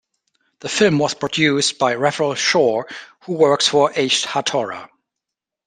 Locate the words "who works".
3.25-3.67